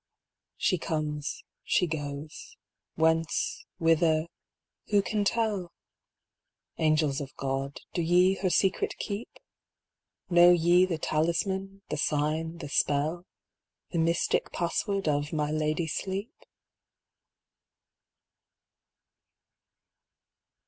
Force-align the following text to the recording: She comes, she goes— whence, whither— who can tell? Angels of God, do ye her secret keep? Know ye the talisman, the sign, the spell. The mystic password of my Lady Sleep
She 0.57 0.79
comes, 0.79 1.43
she 1.63 1.85
goes— 1.85 2.57
whence, 2.95 3.67
whither— 3.77 4.25
who 4.89 5.03
can 5.03 5.23
tell? 5.23 5.73
Angels 6.79 7.21
of 7.21 7.35
God, 7.35 7.81
do 7.93 8.01
ye 8.01 8.33
her 8.37 8.49
secret 8.49 8.95
keep? 8.97 9.29
Know 10.27 10.49
ye 10.49 10.87
the 10.87 10.97
talisman, 10.97 11.83
the 11.89 11.97
sign, 11.97 12.57
the 12.57 12.67
spell. 12.69 13.27
The 13.91 13.99
mystic 13.99 14.51
password 14.51 15.07
of 15.07 15.31
my 15.31 15.51
Lady 15.51 15.85
Sleep 15.85 16.33